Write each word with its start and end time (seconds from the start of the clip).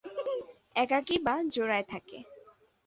একাকী 0.75 1.15
বা 1.25 1.35
জোড়ায় 1.53 1.85
থাকে। 1.89 2.17